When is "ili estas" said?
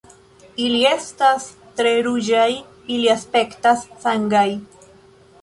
0.67-1.45